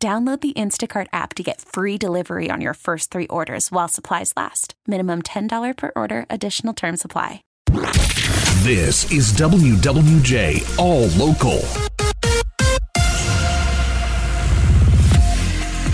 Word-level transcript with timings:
Download 0.00 0.40
the 0.40 0.52
Instacart 0.52 1.08
app 1.12 1.34
to 1.34 1.42
get 1.42 1.60
free 1.60 1.98
delivery 1.98 2.50
on 2.52 2.60
your 2.60 2.74
first 2.74 3.10
three 3.10 3.26
orders 3.26 3.72
while 3.72 3.88
supplies 3.88 4.32
last. 4.36 4.74
Minimum 4.86 5.22
$10 5.22 5.76
per 5.76 5.90
order, 5.96 6.24
additional 6.30 6.72
term 6.72 6.96
supply. 6.96 7.42
This 8.62 9.10
is 9.10 9.32
WWJ 9.32 10.78
All 10.78 11.08
Local. 11.18 11.58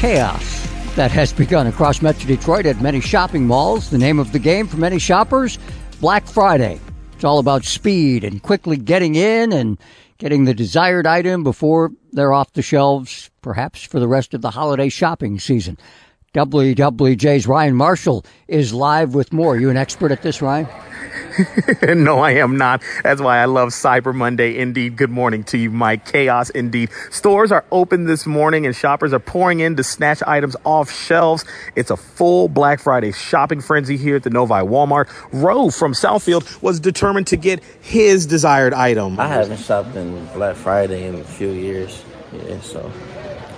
Chaos 0.01 0.69
that 0.97 1.11
has 1.11 1.33
begun 1.33 1.67
across 1.67 2.03
Metro 2.03 2.27
Detroit 2.27 2.67
at 2.67 2.83
many 2.83 3.01
shopping 3.01 3.47
malls. 3.47 3.89
The 3.89 3.97
name 3.97 4.19
of 4.19 4.33
the 4.33 4.39
game 4.39 4.67
for 4.67 4.77
many 4.77 4.99
shoppers 4.99 5.59
Black 6.03 6.27
Friday. 6.27 6.79
It's 7.15 7.25
all 7.25 7.39
about 7.39 7.65
speed 7.65 8.23
and 8.23 8.43
quickly 8.43 8.77
getting 8.77 9.15
in 9.15 9.51
and 9.55 9.79
getting 10.19 10.45
the 10.45 10.55
desired 10.55 11.07
item 11.07 11.43
before 11.43 11.91
they're 12.13 12.33
off 12.33 12.53
the 12.53 12.63
shelves, 12.63 13.31
perhaps 13.43 13.83
for 13.83 14.01
the 14.01 14.09
rest 14.09 14.35
of 14.35 14.43
the 14.43 14.51
holiday 14.51 14.89
shopping 14.89 15.39
season. 15.39 15.77
WWJ's 16.35 17.47
Ryan 17.47 17.77
Marshall 17.77 18.25
is 18.49 18.75
live 18.75 19.15
with 19.15 19.33
more. 19.33 19.57
You 19.57 19.71
an 19.71 19.77
expert 19.77 20.11
at 20.11 20.23
this, 20.23 20.43
Ryan? 20.43 20.67
no, 22.03 22.19
I 22.19 22.33
am 22.33 22.57
not. 22.57 22.83
That's 23.05 23.21
why 23.21 23.39
I 23.39 23.45
love 23.45 23.69
Cyber 23.69 24.13
Monday. 24.13 24.59
Indeed. 24.59 24.97
Good 24.97 25.11
morning 25.11 25.45
to 25.45 25.59
you, 25.59 25.71
Mike. 25.71 26.07
Chaos 26.07 26.51
indeed. 26.51 26.91
Stores 27.13 27.53
are 27.53 27.65
open 27.71 28.07
this 28.07 28.27
morning 28.27 28.67
and 28.67 28.75
shoppers 28.75 29.13
are 29.13 29.21
pouring 29.21 29.61
in 29.61 29.77
to 29.77 29.85
snatch 29.85 30.25
items 30.27 30.57
off 30.65 30.91
shelves. 30.91 31.45
It's 31.77 31.93
a 31.93 31.97
full 31.97 32.49
Black 32.49 32.81
Friday 32.81 33.13
shopping 33.13 33.61
frenzy 33.61 33.97
here 33.97 34.17
at 34.17 34.25
the 34.25 34.31
Novi 34.31 34.55
Walmart. 34.55 35.09
Roe 35.33 35.71
from 35.71 35.93
Southfield 35.93 36.61
was 36.61 36.81
determined 36.81 37.29
to 37.29 37.37
get 37.37 37.63
his 37.81 38.27
desired 38.27 38.75
item. 38.75 39.21
I 39.21 39.29
haven't 39.29 39.61
shopped 39.61 39.95
in 39.95 40.27
Black 40.35 40.57
Friday 40.57 41.07
in 41.07 41.15
a 41.15 41.25
few 41.25 41.51
years. 41.51 42.05
Yeah, 42.33 42.61
so. 42.61 42.91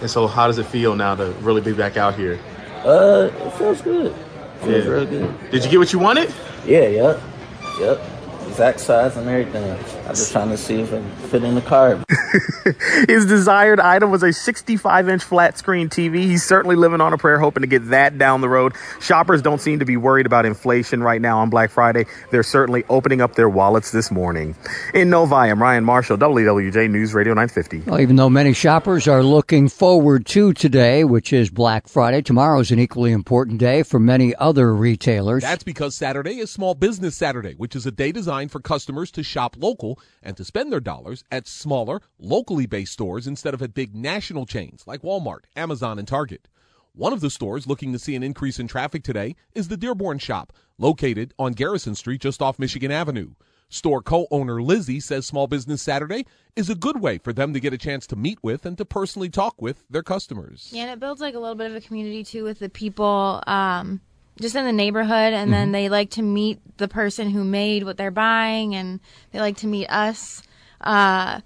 And 0.03 0.11
so, 0.11 0.27
how 0.27 0.47
does 0.47 0.59
it 0.59 0.67
feel 0.67 0.95
now 0.95 1.15
to 1.15 1.31
really 1.41 1.63
be 1.63 1.73
back 1.73 1.97
out 1.97 2.15
here? 2.15 2.39
Uh, 2.87 3.33
it 3.37 3.51
feels 3.55 3.83
good. 3.83 4.07
It 4.07 4.65
feels 4.65 4.85
yeah. 4.85 4.91
real 4.93 5.07
good. 5.07 5.51
Did 5.51 5.65
you 5.65 5.71
get 5.73 5.79
what 5.79 5.93
you 5.93 5.99
wanted? 5.99 6.33
Yeah, 6.65 6.87
yep, 6.87 7.21
Yep. 7.81 8.01
Exact 8.47 8.79
size 8.79 9.17
and 9.17 9.29
everything. 9.29 9.73
I'm 10.07 10.15
just 10.15 10.31
trying 10.31 10.51
to 10.51 10.57
see 10.57 10.81
if 10.81 10.93
it 10.93 11.03
fit 11.29 11.43
in 11.43 11.57
the 11.57 11.63
car. 11.63 11.99
His 13.09 13.27
desired 13.27 13.81
item 13.81 14.11
was 14.11 14.23
a 14.23 14.33
65 14.33 15.09
inch 15.09 15.23
flat 15.23 15.59
screen 15.59 15.89
TV. 15.89 16.23
He's 16.23 16.45
certainly 16.45 16.77
living 16.77 17.01
on 17.01 17.13
a 17.13 17.19
prayer, 17.19 17.39
hoping 17.39 17.63
to 17.63 17.67
get 17.67 17.89
that 17.91 18.19
down 18.19 18.41
the 18.41 18.49
road. 18.49 18.75
Shoppers 19.01 19.43
don't 19.43 19.61
seem 19.61 19.79
to 19.79 19.85
be 19.85 19.97
worried 19.97 20.27
about 20.27 20.47
inflation 20.47 21.03
right 21.03 21.21
now 21.21 21.39
on 21.39 21.51
Black 21.51 21.71
Friday. 21.71 22.07
They're 22.31 22.43
certainly 22.43 22.85
opening 22.89 23.21
up 23.21 23.35
their 23.35 23.49
wallets 23.49 23.91
this 23.91 24.11
morning. 24.11 24.57
In 24.95 25.11
Novi, 25.11 25.35
I'm 25.35 25.61
Ryan 25.61 25.85
Marshall, 25.85 26.19
WWJ 26.19 26.91
News 26.91 27.15
Radio 27.15 27.35
950. 27.35 27.91
Well, 27.91 28.01
even 28.01 28.17
though 28.17 28.31
many 28.31 28.53
shoppers 28.53 29.09
are 29.09 29.23
looking 29.23 29.69
forward 29.69 30.27
to 30.27 30.53
today, 30.53 31.05
which 31.05 31.33
is 31.33 31.51
Black 31.51 31.89
Friday, 31.89 32.23
tomorrow 32.23 32.61
is 32.61 32.71
an 32.71 32.79
equally 32.79 33.13
important 33.13 33.59
day 33.59 33.83
for 33.83 33.99
many 33.99 34.35
other 34.37 34.75
retailers. 34.75 35.43
That's 35.43 35.65
because 35.65 35.95
Saturday 35.95 36.39
is 36.39 36.51
Small 36.51 36.75
Business 36.75 37.17
Saturday, 37.17 37.55
which 37.55 37.77
is 37.77 37.87
a 37.87 37.91
day 37.91 38.13
designed 38.13 38.51
for 38.51 38.61
customers 38.61 39.11
to 39.13 39.23
shop 39.23 39.57
local 39.59 39.99
and 40.23 40.37
to 40.37 40.45
spend 40.45 40.73
their 40.73 40.81
dollars 40.81 41.25
at 41.31 41.47
smaller, 41.47 42.01
locally 42.19 42.67
based 42.67 42.93
stores 42.93 43.27
instead 43.27 43.55
of 43.55 43.63
at 43.63 43.75
big 43.75 43.95
national 43.95 44.47
chains 44.47 44.85
like 44.87 45.03
Walmart, 45.03 45.45
Amazon, 45.55 45.99
and 45.99 46.09
Target. 46.09 46.49
One 46.95 47.13
of 47.13 47.21
the 47.21 47.31
stores 47.31 47.67
looking 47.67 47.93
to 47.93 47.99
see 47.99 48.15
an 48.15 48.23
increase 48.23 48.59
in 48.59 48.69
traffic 48.69 49.03
today 49.03 49.37
is 49.55 49.69
the 49.69 49.77
Dearborn 49.77 50.19
Shop, 50.19 50.53
located 50.79 51.35
on 51.39 51.53
Garrison 51.53 51.95
Street 51.95 52.23
just 52.23 52.41
off 52.41 52.59
Michigan 52.59 52.91
Avenue. 52.91 53.35
Store 53.69 54.01
co 54.01 54.27
owner 54.31 54.63
Lizzie 54.63 55.01
says 55.01 55.27
Small 55.27 55.47
Business 55.47 55.83
Saturday 55.83 56.25
is 56.55 56.71
a 56.71 56.75
good 56.75 57.01
way 57.01 57.19
for 57.19 57.33
them 57.33 57.53
to 57.53 57.61
get 57.61 57.75
a 57.75 57.79
chance 57.79 58.07
to 58.07 58.17
meet 58.17 58.39
with 58.43 58.65
and 58.65 58.79
to 58.79 58.85
personally 58.85 59.29
talk 59.29 59.61
with 59.61 59.85
their 59.91 60.03
customers. 60.03 60.71
Yeah, 60.73 60.85
and 60.85 60.93
it 60.93 61.01
builds 61.01 61.21
like 61.21 61.35
a 61.35 61.39
little 61.39 61.55
bit 61.55 61.71
of 61.71 61.77
a 61.77 61.81
community 61.81 62.25
too 62.25 62.45
with 62.45 62.61
the 62.61 62.69
people 62.69 63.43
um, 63.47 64.01
just 64.41 64.55
in 64.55 64.65
the 64.65 64.73
neighborhood 64.73 65.33
and 65.33 65.51
mm-hmm. 65.51 65.53
then 65.53 65.73
they 65.73 65.89
like 65.89 66.11
to 66.11 66.23
meet 66.23 66.61
the 66.79 66.89
person 66.89 67.31
who 67.31 67.43
made 67.45 67.85
what 67.85 67.97
they're 67.97 68.11
buying 68.11 68.75
and 68.75 69.01
they 69.33 69.41
like 69.41 69.59
to 69.59 69.67
meet 69.67 69.89
us 69.89 70.43
uh, 70.81 71.41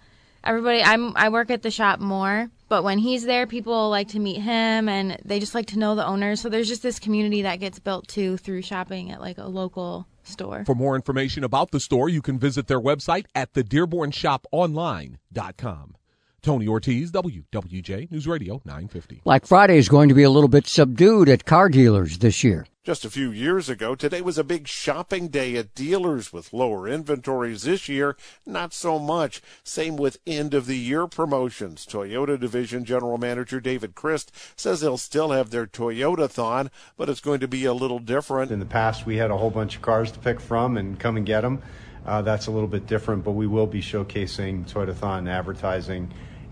everybody 0.44 0.82
i'm 0.82 1.14
i 1.16 1.28
work 1.28 1.50
at 1.50 1.62
the 1.62 1.70
shop 1.70 2.00
more 2.00 2.48
but 2.68 2.82
when 2.84 2.98
he's 2.98 3.24
there 3.24 3.46
people 3.46 3.88
like 3.90 4.08
to 4.08 4.18
meet 4.18 4.40
him 4.40 4.88
and 4.88 5.18
they 5.24 5.38
just 5.38 5.54
like 5.54 5.66
to 5.66 5.78
know 5.78 5.94
the 5.94 6.06
owners 6.06 6.40
so 6.40 6.48
there's 6.48 6.68
just 6.68 6.82
this 6.82 6.98
community 6.98 7.42
that 7.42 7.60
gets 7.60 7.78
built 7.78 8.08
too 8.08 8.38
through 8.38 8.62
shopping 8.62 9.10
at 9.10 9.20
like 9.20 9.36
a 9.38 9.46
local 9.46 10.06
store 10.22 10.64
for 10.64 10.74
more 10.74 10.96
information 10.96 11.44
about 11.44 11.70
the 11.70 11.80
store 11.80 12.08
you 12.08 12.22
can 12.22 12.38
visit 12.38 12.66
their 12.66 12.80
website 12.80 13.26
at 13.34 13.52
thedearbornshoponline.com 13.52 15.96
Tony 16.42 16.66
Ortiz, 16.66 17.12
WWJ 17.12 18.10
News 18.10 18.26
Radio 18.26 18.62
950. 18.64 19.20
Black 19.24 19.44
Friday 19.44 19.76
is 19.76 19.90
going 19.90 20.08
to 20.08 20.14
be 20.14 20.22
a 20.22 20.30
little 20.30 20.48
bit 20.48 20.66
subdued 20.66 21.28
at 21.28 21.44
car 21.44 21.68
dealers 21.68 22.16
this 22.16 22.42
year. 22.42 22.64
Just 22.82 23.04
a 23.04 23.10
few 23.10 23.30
years 23.30 23.68
ago, 23.68 23.94
today 23.94 24.22
was 24.22 24.38
a 24.38 24.42
big 24.42 24.66
shopping 24.66 25.28
day 25.28 25.54
at 25.56 25.74
dealers 25.74 26.32
with 26.32 26.54
lower 26.54 26.88
inventories 26.88 27.64
this 27.64 27.90
year. 27.90 28.16
Not 28.46 28.72
so 28.72 28.98
much. 28.98 29.42
Same 29.62 29.96
with 29.96 30.18
end 30.26 30.54
of 30.54 30.64
the 30.64 30.78
year 30.78 31.06
promotions. 31.06 31.84
Toyota 31.84 32.40
Division 32.40 32.86
General 32.86 33.18
Manager 33.18 33.60
David 33.60 33.94
Christ 33.94 34.34
says 34.56 34.80
they'll 34.80 34.96
still 34.96 35.30
have 35.30 35.50
their 35.50 35.66
Toyotathon, 35.66 36.70
but 36.96 37.10
it's 37.10 37.20
going 37.20 37.40
to 37.40 37.48
be 37.48 37.66
a 37.66 37.74
little 37.74 37.98
different. 37.98 38.50
In 38.50 38.60
the 38.60 38.64
past, 38.64 39.04
we 39.04 39.18
had 39.18 39.30
a 39.30 39.36
whole 39.36 39.50
bunch 39.50 39.76
of 39.76 39.82
cars 39.82 40.10
to 40.12 40.18
pick 40.18 40.40
from 40.40 40.78
and 40.78 40.98
come 40.98 41.18
and 41.18 41.26
get 41.26 41.42
them. 41.42 41.60
Uh, 42.06 42.22
that's 42.22 42.46
a 42.46 42.50
little 42.50 42.66
bit 42.66 42.86
different, 42.86 43.24
but 43.24 43.32
we 43.32 43.46
will 43.46 43.66
be 43.66 43.82
showcasing 43.82 44.66
Toyotathon 44.66 45.28
advertising 45.28 46.10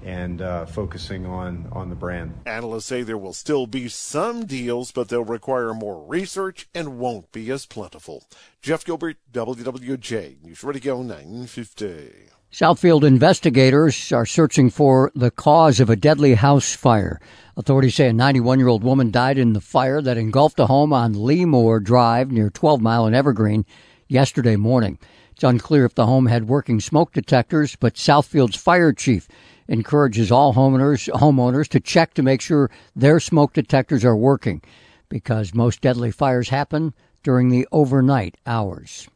and 0.09 0.41
uh, 0.41 0.65
focusing 0.65 1.27
on 1.27 1.69
on 1.71 1.91
the 1.91 1.95
brand. 1.95 2.33
Analysts 2.47 2.87
say 2.87 3.03
there 3.03 3.19
will 3.19 3.35
still 3.35 3.67
be 3.67 3.89
some 3.89 4.47
deals, 4.47 4.91
but 4.91 5.11
they'll 5.11 5.23
require 5.23 5.75
more 5.75 6.03
research 6.03 6.67
and 6.75 6.99
won't 6.99 7.31
be 7.31 7.51
as 7.51 7.67
plentiful. 7.67 8.25
Jeff 8.63 8.85
Gilbert, 8.85 9.19
WWJ 9.33 10.43
News 10.43 10.65
Radio 10.65 11.03
950. 11.03 12.31
Southfield 12.51 13.05
investigators 13.05 14.11
are 14.11 14.25
searching 14.25 14.71
for 14.71 15.13
the 15.15 15.31
cause 15.31 15.79
of 15.79 15.91
a 15.91 15.97
deadly 15.97 16.33
house 16.33 16.75
fire. 16.75 17.21
Authorities 17.59 17.97
say 17.97 18.09
a 18.09 18.13
91 18.15 18.59
year 18.59 18.69
old 18.69 18.83
woman 18.83 19.11
died 19.11 19.37
in 19.37 19.53
the 19.53 19.61
fire 19.61 20.01
that 20.01 20.17
engulfed 20.17 20.59
a 20.59 20.67
home 20.67 20.95
on 20.95 21.13
Leemore 21.13 21.85
Drive 21.85 22.31
near 22.31 22.49
12 22.49 22.81
Mile 22.81 23.05
and 23.05 23.15
Evergreen 23.15 23.67
yesterday 24.09 24.57
morning. 24.57 24.99
It's 25.33 25.45
unclear 25.45 25.85
if 25.85 25.95
the 25.95 26.07
home 26.07 26.27
had 26.27 26.49
working 26.49 26.81
smoke 26.81 27.13
detectors, 27.13 27.77
but 27.77 27.99
Southfield's 27.99 28.57
fire 28.57 28.95
chief 28.95 29.29
encourages 29.69 30.33
all 30.33 30.55
homeowners 30.55 31.09
homeowners 31.11 31.69
to 31.69 31.81
check 31.81 32.15
to 32.15 32.23
make 32.23 32.41
sure 32.41 32.71
their 32.97 33.21
smoke 33.21 33.53
detectors 33.53 34.05
are 34.05 34.17
working 34.17 34.63
because 35.09 35.55
most 35.55 35.81
deadly 35.81 36.11
fires 36.11 36.49
happen 36.49 36.95
during 37.23 37.51
the 37.51 37.67
overnight 37.71 38.37
hours. 38.47 39.09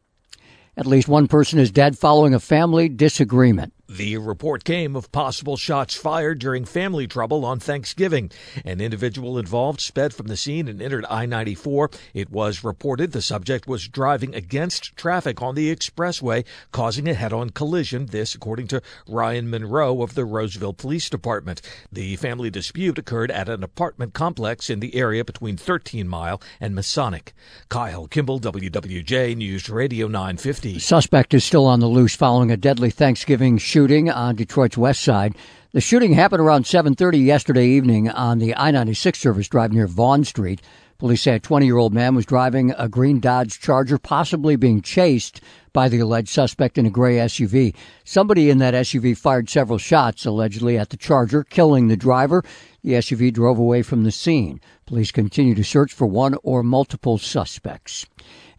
At 0.75 0.87
least 0.87 1.07
one 1.07 1.27
person 1.27 1.59
is 1.59 1.71
dead 1.71 1.97
following 1.97 2.33
a 2.33 2.39
family 2.39 2.89
disagreement. 2.89 3.73
The 3.95 4.17
report 4.17 4.63
came 4.63 4.95
of 4.95 5.11
possible 5.11 5.55
shots 5.55 5.93
fired 5.93 6.39
during 6.39 6.65
family 6.65 7.05
trouble 7.05 7.45
on 7.45 7.59
Thanksgiving. 7.59 8.31
An 8.65 8.81
individual 8.81 9.37
involved 9.37 9.81
sped 9.81 10.15
from 10.15 10.25
the 10.25 10.35
scene 10.35 10.67
and 10.67 10.81
entered 10.81 11.05
I 11.11 11.27
94. 11.27 11.91
It 12.15 12.31
was 12.31 12.63
reported 12.63 13.11
the 13.11 13.21
subject 13.21 13.67
was 13.67 13.87
driving 13.87 14.33
against 14.33 14.95
traffic 14.97 15.43
on 15.43 15.53
the 15.53 15.73
expressway, 15.73 16.43
causing 16.71 17.07
a 17.07 17.13
head 17.13 17.33
on 17.33 17.51
collision. 17.51 18.07
This, 18.07 18.33
according 18.33 18.65
to 18.69 18.81
Ryan 19.07 19.47
Monroe 19.47 20.01
of 20.01 20.15
the 20.15 20.25
Roseville 20.25 20.73
Police 20.73 21.07
Department. 21.07 21.61
The 21.91 22.15
family 22.15 22.49
dispute 22.49 22.97
occurred 22.97 23.29
at 23.29 23.47
an 23.47 23.63
apartment 23.63 24.15
complex 24.15 24.71
in 24.71 24.79
the 24.79 24.95
area 24.95 25.23
between 25.23 25.55
13 25.55 26.07
Mile 26.07 26.41
and 26.59 26.73
Masonic. 26.73 27.35
Kyle 27.69 28.07
Kimball, 28.07 28.39
WWJ 28.39 29.37
News 29.37 29.69
Radio 29.69 30.07
950. 30.07 30.79
Suspect 30.79 31.35
is 31.35 31.43
still 31.43 31.67
on 31.67 31.79
the 31.79 31.85
loose 31.85 32.15
following 32.15 32.49
a 32.49 32.57
deadly 32.57 32.89
Thanksgiving 32.89 33.59
shooting 33.59 33.82
on 34.09 34.35
Detroit's 34.35 34.77
west 34.77 35.01
side. 35.01 35.35
The 35.73 35.81
shooting 35.81 36.13
happened 36.13 36.39
around 36.39 36.67
7:30 36.67 37.17
yesterday 37.17 37.65
evening 37.65 38.07
on 38.07 38.37
the 38.37 38.55
I-96 38.55 39.15
service 39.15 39.47
drive 39.47 39.73
near 39.73 39.87
Vaughn 39.87 40.23
Street. 40.23 40.61
Police 40.99 41.23
say 41.23 41.33
a 41.33 41.39
20-year-old 41.39 41.95
man 41.95 42.13
was 42.13 42.27
driving 42.27 42.75
a 42.77 42.87
green 42.87 43.19
Dodge 43.19 43.59
Charger, 43.59 43.97
possibly 43.97 44.55
being 44.55 44.81
chased 44.81 45.41
by 45.73 45.89
the 45.89 45.97
alleged 45.97 46.29
suspect 46.29 46.77
in 46.77 46.85
a 46.85 46.91
gray 46.91 47.15
SUV. 47.15 47.73
Somebody 48.03 48.51
in 48.51 48.59
that 48.59 48.75
SUV 48.75 49.17
fired 49.17 49.49
several 49.49 49.79
shots, 49.79 50.27
allegedly 50.27 50.77
at 50.77 50.91
the 50.91 50.97
Charger, 50.97 51.43
killing 51.43 51.87
the 51.87 51.97
driver. 51.97 52.43
The 52.83 52.93
SUV 52.93 53.33
drove 53.33 53.57
away 53.57 53.81
from 53.81 54.03
the 54.03 54.11
scene. 54.11 54.61
Police 54.85 55.11
continue 55.11 55.55
to 55.55 55.63
search 55.63 55.91
for 55.91 56.05
one 56.05 56.35
or 56.43 56.61
multiple 56.61 57.17
suspects. 57.17 58.05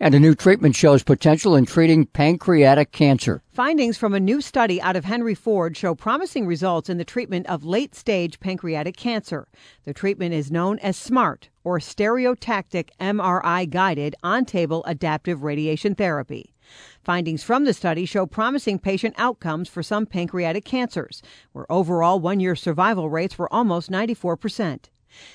And 0.01 0.15
a 0.15 0.21
new 0.21 0.35
treatment 0.35 0.75
shows 0.75 1.03
potential 1.03 1.55
in 1.55 1.67
treating 1.67 2.07
pancreatic 2.07 2.91
cancer. 2.91 3.43
Findings 3.53 3.97
from 3.97 4.13
a 4.13 4.21
new 4.21 4.41
study 4.41 4.83
out 4.83 4.97
of 4.97 5.05
Henry 5.05 5.35
Ford 5.35 5.77
show 5.77 5.95
promising 5.95 6.47
results 6.47 6.91
in 6.91 6.99
the 6.99 7.04
treatment 7.05 7.47
of 7.47 7.65
late 7.65 7.95
stage 7.95 8.41
pancreatic 8.41 8.97
cancer. 8.97 9.49
The 9.85 9.95
treatment 9.95 10.35
is 10.35 10.51
known 10.51 10.79
as 10.79 10.97
SMART, 10.97 11.49
or 11.63 11.79
stereotactic 11.79 12.91
MRI 13.01 13.69
guided 13.69 14.15
on 14.23 14.45
table 14.45 14.85
adaptive 14.85 15.43
radiation 15.43 15.95
therapy. 15.95 16.55
Findings 17.03 17.43
from 17.43 17.65
the 17.65 17.75
study 17.75 18.07
show 18.07 18.27
promising 18.27 18.79
patient 18.79 19.15
outcomes 19.19 19.69
for 19.69 19.83
some 19.83 20.07
pancreatic 20.07 20.65
cancers, 20.65 21.23
where 21.53 21.71
overall 21.71 22.21
one 22.21 22.41
year 22.41 22.57
survival 22.57 23.11
rates 23.11 23.39
were 23.39 23.53
almost 23.53 23.91
94%. 23.91 24.89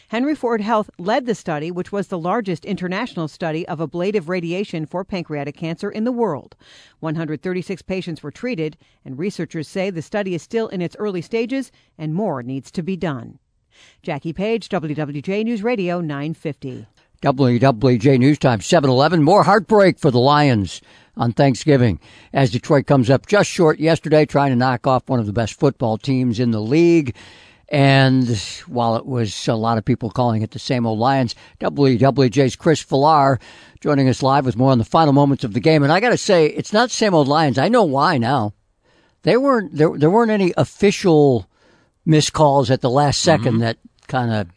Henry 0.09 0.35
Ford 0.35 0.61
Health 0.61 0.89
led 0.97 1.25
the 1.25 1.35
study, 1.35 1.71
which 1.71 1.91
was 1.91 2.07
the 2.07 2.17
largest 2.17 2.65
international 2.65 3.27
study 3.27 3.67
of 3.67 3.79
ablative 3.79 4.29
radiation 4.29 4.85
for 4.85 5.03
pancreatic 5.03 5.55
cancer 5.55 5.89
in 5.89 6.03
the 6.03 6.11
world. 6.11 6.55
136 6.99 7.81
patients 7.83 8.23
were 8.23 8.31
treated, 8.31 8.77
and 9.05 9.19
researchers 9.19 9.67
say 9.67 9.89
the 9.89 10.01
study 10.01 10.35
is 10.35 10.41
still 10.41 10.67
in 10.67 10.81
its 10.81 10.95
early 10.97 11.21
stages 11.21 11.71
and 11.97 12.13
more 12.13 12.41
needs 12.43 12.71
to 12.71 12.83
be 12.83 12.97
done. 12.97 13.39
Jackie 14.01 14.33
Page, 14.33 14.69
WWJ 14.69 15.43
News 15.43 15.63
Radio 15.63 16.01
950. 16.01 16.87
WWJ 17.21 18.17
News 18.17 18.39
Time 18.39 18.61
711. 18.61 19.23
More 19.23 19.43
heartbreak 19.43 19.99
for 19.99 20.09
the 20.09 20.19
Lions 20.19 20.81
on 21.17 21.33
Thanksgiving 21.33 21.99
as 22.31 22.49
Detroit 22.49 22.87
comes 22.87 23.09
up 23.09 23.27
just 23.27 23.49
short 23.49 23.77
yesterday, 23.79 24.25
trying 24.25 24.51
to 24.51 24.55
knock 24.55 24.87
off 24.87 25.09
one 25.09 25.19
of 25.19 25.25
the 25.25 25.33
best 25.33 25.59
football 25.59 25.97
teams 25.97 26.39
in 26.39 26.51
the 26.51 26.61
league. 26.61 27.13
And 27.71 28.27
while 28.67 28.95
it 28.95 29.05
was 29.05 29.47
a 29.47 29.53
lot 29.55 29.77
of 29.77 29.85
people 29.85 30.09
calling 30.09 30.41
it 30.41 30.51
the 30.51 30.59
same 30.59 30.85
old 30.87 30.97
Lions, 30.99 31.35
WWJ's 31.59 32.55
Chris 32.55 32.81
Villar 32.81 33.39
joining 33.79 34.09
us 34.09 34.23
live 34.23 34.45
with 34.45 34.57
more 34.57 34.71
on 34.71 34.79
the 34.79 34.83
final 34.85 35.13
moments 35.13 35.43
of 35.43 35.53
the 35.53 35.59
game. 35.59 35.83
And 35.83 35.91
I 35.91 35.99
got 35.99 36.09
to 36.09 36.17
say, 36.17 36.47
it's 36.47 36.73
not 36.73 36.89
the 36.89 36.95
same 36.95 37.13
old 37.13 37.27
Lions. 37.27 37.57
I 37.57 37.67
know 37.69 37.83
why 37.83 38.17
now. 38.17 38.53
They 39.23 39.37
weren't 39.37 39.75
there. 39.75 39.95
There 39.97 40.09
weren't 40.09 40.31
any 40.31 40.53
official 40.57 41.47
missed 42.05 42.33
calls 42.33 42.71
at 42.71 42.81
the 42.81 42.89
last 42.89 43.25
2nd 43.25 43.39
Mm-hmm. 43.43 43.57
that 43.59 43.77
kind 44.07 44.31
of 44.31 44.47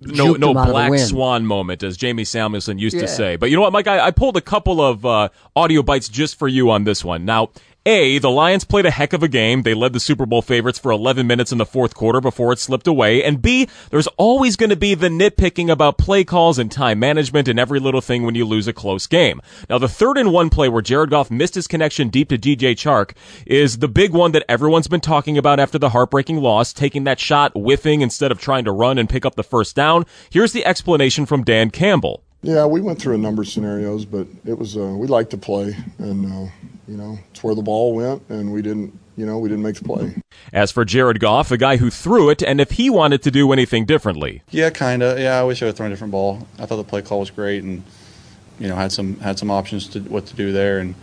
no 0.00 0.34
no 0.34 0.54
black 0.54 0.96
swan 1.00 1.44
moment, 1.44 1.82
as 1.82 1.96
Jamie 1.96 2.24
Samuelson 2.24 2.78
used 2.78 2.94
Yeah. 2.94 3.02
to 3.02 3.08
say. 3.08 3.36
But 3.36 3.50
you 3.50 3.56
know 3.56 3.62
what, 3.62 3.72
Mike? 3.72 3.88
I, 3.88 4.06
I 4.06 4.10
pulled 4.12 4.36
a 4.36 4.40
couple 4.40 4.80
of 4.80 5.04
uh, 5.04 5.28
audio 5.56 5.82
bites 5.82 6.08
just 6.08 6.38
for 6.38 6.46
you 6.46 6.70
on 6.70 6.84
this 6.84 7.04
one. 7.04 7.24
Now, 7.24 7.50
A, 7.88 8.18
the 8.18 8.30
Lions 8.30 8.64
played 8.64 8.84
a 8.84 8.90
heck 8.90 9.14
of 9.14 9.22
a 9.22 9.28
game. 9.28 9.62
They 9.62 9.72
led 9.72 9.94
the 9.94 9.98
Super 9.98 10.26
Bowl 10.26 10.42
favorites 10.42 10.78
for 10.78 10.92
11 10.92 11.26
minutes 11.26 11.52
in 11.52 11.56
the 11.56 11.64
fourth 11.64 11.94
quarter 11.94 12.20
before 12.20 12.52
it 12.52 12.58
slipped 12.58 12.86
away. 12.86 13.24
And 13.24 13.40
B, 13.40 13.66
there's 13.88 14.08
always 14.18 14.56
going 14.56 14.68
to 14.68 14.76
be 14.76 14.94
the 14.94 15.08
nitpicking 15.08 15.70
about 15.70 15.96
play 15.96 16.22
calls 16.22 16.58
and 16.58 16.70
time 16.70 16.98
management 16.98 17.48
and 17.48 17.58
every 17.58 17.80
little 17.80 18.02
thing 18.02 18.24
when 18.24 18.34
you 18.34 18.44
lose 18.44 18.68
a 18.68 18.74
close 18.74 19.06
game. 19.06 19.40
Now, 19.70 19.78
the 19.78 19.88
third 19.88 20.18
and 20.18 20.34
one 20.34 20.50
play 20.50 20.68
where 20.68 20.82
Jared 20.82 21.08
Goff 21.08 21.30
missed 21.30 21.54
his 21.54 21.66
connection 21.66 22.10
deep 22.10 22.28
to 22.28 22.36
DJ 22.36 22.72
Chark 22.72 23.12
is 23.46 23.78
the 23.78 23.88
big 23.88 24.12
one 24.12 24.32
that 24.32 24.44
everyone's 24.50 24.86
been 24.86 25.00
talking 25.00 25.38
about 25.38 25.58
after 25.58 25.78
the 25.78 25.88
heartbreaking 25.88 26.42
loss, 26.42 26.74
taking 26.74 27.04
that 27.04 27.18
shot, 27.18 27.52
whiffing 27.54 28.02
instead 28.02 28.30
of 28.30 28.38
trying 28.38 28.66
to 28.66 28.70
run 28.70 28.98
and 28.98 29.08
pick 29.08 29.24
up 29.24 29.34
the 29.34 29.42
first 29.42 29.74
down. 29.74 30.04
Here's 30.28 30.52
the 30.52 30.66
explanation 30.66 31.24
from 31.24 31.42
Dan 31.42 31.70
Campbell. 31.70 32.22
Yeah, 32.42 32.66
we 32.66 32.82
went 32.82 33.00
through 33.00 33.14
a 33.14 33.18
number 33.18 33.40
of 33.40 33.48
scenarios, 33.48 34.04
but 34.04 34.26
it 34.44 34.58
was 34.58 34.76
uh, 34.76 34.94
we 34.94 35.06
like 35.06 35.30
to 35.30 35.38
play, 35.38 35.74
and 35.98 36.26
uh, 36.30 36.50
you 36.88 36.96
know 36.96 37.18
it's 37.30 37.42
where 37.44 37.54
the 37.54 37.62
ball 37.62 37.94
went, 37.94 38.22
and 38.28 38.52
we 38.52 38.62
didn't, 38.62 38.98
you 39.16 39.26
know, 39.26 39.38
we 39.38 39.48
didn't 39.48 39.62
make 39.64 39.76
the 39.76 39.84
play. 39.84 40.14
As 40.52 40.72
for 40.72 40.84
Jared 40.84 41.20
Goff, 41.20 41.50
a 41.50 41.56
guy 41.58 41.76
who 41.76 41.90
threw 41.90 42.30
it, 42.30 42.42
and 42.42 42.60
if 42.60 42.72
he 42.72 42.88
wanted 42.90 43.22
to 43.22 43.30
do 43.30 43.52
anything 43.52 43.84
differently. 43.84 44.42
Yeah, 44.50 44.70
kind 44.70 45.02
of. 45.02 45.18
Yeah, 45.18 45.38
I 45.38 45.44
wish 45.44 45.62
I 45.62 45.66
would 45.66 45.76
thrown 45.76 45.90
a 45.90 45.92
different 45.92 46.12
ball. 46.12 46.46
I 46.58 46.66
thought 46.66 46.76
the 46.76 46.84
play 46.84 47.02
call 47.02 47.20
was 47.20 47.30
great, 47.30 47.62
and 47.62 47.82
you 48.58 48.68
know 48.68 48.76
had 48.76 48.90
some 48.92 49.18
had 49.20 49.38
some 49.38 49.50
options 49.50 49.86
to 49.88 50.00
what 50.00 50.26
to 50.26 50.34
do 50.36 50.52
there. 50.52 50.78
And 50.78 50.94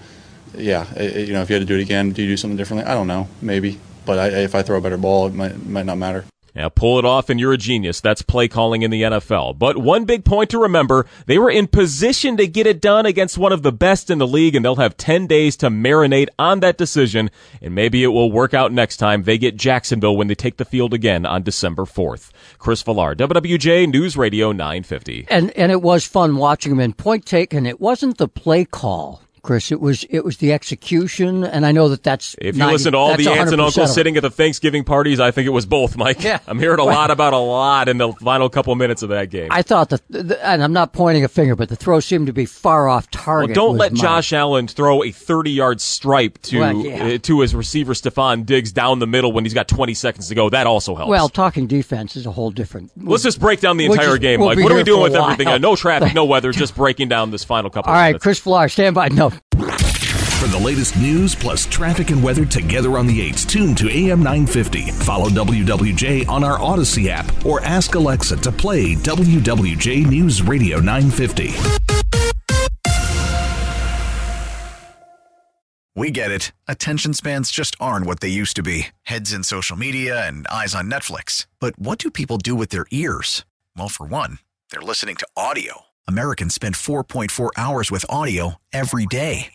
yeah, 0.56 0.92
it, 0.96 1.16
it- 1.18 1.28
you 1.28 1.34
know 1.34 1.42
if 1.42 1.50
you 1.50 1.56
had 1.56 1.60
to 1.62 1.66
do 1.66 1.78
it 1.78 1.82
again, 1.82 2.12
do 2.12 2.22
you 2.24 2.30
do 2.30 2.38
something 2.38 2.58
differently? 2.58 2.90
I 2.90 2.94
don't 2.96 3.08
know, 3.08 3.28
maybe. 3.42 3.80
But 4.06 4.20
I, 4.20 4.28
if 4.42 4.54
I 4.56 4.62
throw 4.62 4.78
a 4.78 4.82
better 4.82 4.98
ball, 4.98 5.28
it 5.28 5.34
might 5.34 5.52
it 5.52 5.66
might 5.66 5.86
not 5.86 5.98
matter. 5.98 6.26
Yeah, 6.56 6.70
pull 6.70 7.00
it 7.00 7.06
off 7.06 7.30
and 7.30 7.38
you're 7.40 7.52
a 7.52 7.58
genius. 7.58 8.00
That's 8.00 8.22
play 8.22 8.48
calling 8.48 8.82
in 8.82 8.90
the 8.92 9.02
NFL. 9.02 9.60
But 9.60 9.78
one 9.78 10.06
big 10.06 10.24
point 10.24 10.50
to 10.52 10.60
remember, 10.60 11.06
they 11.26 11.38
were 11.38 11.50
in 11.50 11.68
position 11.68 12.38
to 12.38 12.48
get 12.48 12.66
it 12.66 12.80
done 12.80 13.06
against 13.06 13.38
one 13.38 13.52
of 13.52 13.62
the 13.62 13.74
best 13.74 14.10
in 14.10 14.20
the 14.20 14.28
league 14.28 14.56
and 14.56 14.64
they'll 14.64 14.78
have 14.78 14.96
10 14.96 15.28
days 15.28 15.58
to 15.58 15.70
marinate 15.70 16.30
on 16.40 16.62
that 16.62 16.78
decision 16.78 17.30
and 17.62 17.76
maybe 17.76 18.04
it 18.04 18.08
will 18.08 18.32
work 18.32 18.54
out 18.54 18.72
next 18.72 18.98
time 18.98 19.24
they 19.24 19.38
get 19.38 19.58
Jacksonville 19.58 20.16
when 20.16 20.28
they 20.28 20.36
take 20.36 20.56
the 20.56 20.64
field 20.66 20.94
again 20.94 21.26
on 21.26 21.44
December 21.44 21.84
4th. 21.84 22.32
Chris 22.58 22.82
Villar, 22.82 23.16
WWJ 23.16 23.90
News 23.92 24.16
Radio 24.16 24.52
950. 24.54 25.28
and 25.30 25.52
and 25.52 25.72
it 25.72 25.82
was 25.82 26.06
fun 26.06 26.38
watching 26.38 26.72
him. 26.72 26.80
And 26.80 26.96
point 26.98 27.26
taken, 27.26 27.66
it 27.66 27.82
wasn't 27.82 28.18
the 28.18 28.28
play 28.30 28.64
call, 28.64 29.22
Chris. 29.46 29.72
It 29.72 29.80
was 29.80 30.04
it 30.10 30.26
was 30.26 30.38
the 30.38 30.52
execution. 30.54 31.44
And 31.44 31.66
I 31.66 31.72
know 31.72 31.88
that 31.90 32.04
that's 32.04 32.36
If 32.40 32.56
you 32.56 32.60
90 32.60 32.74
listen 32.74 32.92
to 32.94 32.98
all 32.98 33.16
the 33.16 33.28
aunts 33.30 33.52
and 33.52 33.62
uncles 33.62 33.94
sitting 33.94 34.18
at 34.18 34.24
the 34.24 34.32
Thanksgiving 34.32 34.84
parties, 34.84 35.20
I 35.20 35.32
think 35.32 35.46
it 35.46 35.52
was 35.52 35.66
both, 35.66 35.96
Mike. 35.98 36.24
Yeah. 36.24 36.40
I'm 36.48 36.60
hearing 36.60 36.80
a 36.80 36.86
Well- 36.86 36.96
lot 36.96 37.12
about 37.12 37.34
a 37.34 37.38
lot 37.38 37.88
in 37.88 37.98
the 37.98 38.12
final 38.14 38.50
couple 38.50 38.74
minutes 38.76 39.04
of 39.04 39.10
that 39.10 39.30
game. 39.30 39.48
I 39.52 39.62
thought 39.62 39.90
that, 39.90 40.02
the, 40.10 40.44
and 40.46 40.64
I'm 40.64 40.74
not 40.74 40.94
pointing 40.94 41.24
a 41.24 41.28
finger, 41.28 41.56
but 41.56 41.70
the 41.70 41.76
throw 41.76 42.00
seemed 42.00 42.28
to 42.28 42.34
be 42.34 42.46
far 42.46 42.88
off 42.90 43.08
Well, 43.14 43.24
target. 43.24 43.56
don't 43.56 43.78
let 43.78 43.94
my- 43.94 44.00
Josh 44.02 44.34
Allen 44.34 44.68
throw 44.68 45.04
a 45.04 45.08
30-yard 45.12 45.80
stripe 45.82 46.40
to 46.44 46.60
Well, 46.60 46.74
yeah. 46.78 47.04
uh, 47.06 47.18
to 47.20 47.42
his 47.42 47.54
receiver 47.54 47.94
Stefon 47.94 48.46
Diggs 48.46 48.72
down 48.72 49.00
the 49.00 49.08
middle 49.08 49.32
when 49.32 49.46
he's 49.46 49.54
got 49.54 49.68
20 49.68 49.94
seconds 49.94 50.28
to 50.30 50.36
go. 50.36 50.50
That 50.50 50.66
also 50.68 50.96
helps. 50.96 51.10
Well, 51.10 51.30
talking 51.30 51.68
defense 51.68 52.16
is 52.16 52.26
a 52.26 52.32
whole 52.32 52.50
different. 52.52 52.92
Let's 52.98 53.24
just 53.24 53.40
break 53.40 53.60
down 53.62 53.78
the 53.78 53.86
entire 53.86 54.06
just- 54.08 54.22
game, 54.22 54.40
we'll 54.40 54.50
Mike. 54.50 54.60
What 54.64 54.72
are 54.72 54.76
we 54.76 54.84
doing 54.84 55.04
with 55.04 55.16
everything? 55.16 55.62
No 55.62 55.76
traffic, 55.76 56.14
no 56.14 56.26
weather, 56.26 56.52
just 56.52 56.76
breaking 56.76 57.10
down 57.10 57.30
this 57.32 57.44
final 57.44 57.70
couple 57.70 57.92
All 57.92 57.96
right, 57.96 58.08
minutes. 58.10 58.24
Chris 58.24 58.40
Villar, 58.40 58.70
stand 58.70 58.96
by. 58.96 59.10
No. 59.10 59.32
For 60.40 60.48
the 60.48 60.60
latest 60.60 60.98
news 60.98 61.34
plus 61.34 61.66
traffic 61.66 62.12
and 62.12 62.22
weather 62.22 62.46
together 62.46 62.98
on 62.98 63.08
the 63.08 63.32
8s, 63.32 63.48
tune 63.48 63.74
to 63.76 63.90
AM 63.90 64.20
950. 64.20 64.92
Follow 64.92 65.30
WWJ 65.30 66.28
on 66.28 66.44
our 66.44 66.60
Audacy 66.60 67.08
app 67.08 67.26
or 67.46 67.64
ask 67.64 67.96
Alexa 67.96 68.36
to 68.38 68.52
play 68.52 68.96
WWJ 68.96 70.06
News 70.06 70.42
Radio 70.42 70.80
950. 70.80 71.54
We 75.96 76.12
get 76.12 76.30
it. 76.30 76.52
Attention 76.68 77.14
spans 77.14 77.50
just 77.50 77.76
aren't 77.80 78.06
what 78.06 78.20
they 78.20 78.28
used 78.28 78.58
to 78.58 78.64
be 78.64 78.88
heads 79.04 79.32
in 79.32 79.44
social 79.44 79.78
media 79.78 80.28
and 80.28 80.46
eyes 80.48 80.76
on 80.76 80.92
Netflix. 80.92 81.48
But 81.60 81.80
what 81.80 81.98
do 81.98 82.12
people 82.12 82.38
do 82.38 82.54
with 82.54 82.70
their 82.70 82.86
ears? 82.92 83.46
Well, 83.78 83.90
for 83.90 84.06
one, 84.06 84.40
they're 84.70 84.82
listening 84.82 85.16
to 85.16 85.28
audio. 85.38 85.86
Americans 86.08 86.54
spend 86.54 86.76
4.4 86.76 87.50
hours 87.58 87.90
with 87.90 88.06
audio 88.10 88.56
every 88.74 89.06
day. 89.06 89.55